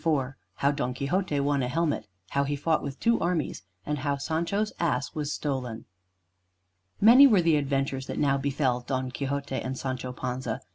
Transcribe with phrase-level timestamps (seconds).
[0.03, 4.15] IV HOW DON QUIXOTE WON A HELMET; HOW HE FOUGHT WITH TWO ARMIES; AND HOW
[4.17, 5.85] SANCHO'S ASS WAS STOLEN
[6.99, 10.61] Many were the adventures that now befell Don Quixote and Sancho Panza.